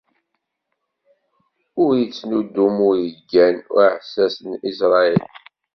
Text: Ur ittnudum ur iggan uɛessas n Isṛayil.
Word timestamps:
Ur 1.83 1.91
ittnudum 2.05 2.75
ur 2.87 2.95
iggan 3.09 3.55
uɛessas 3.75 4.35
n 4.49 4.51
Isṛayil. 4.69 5.23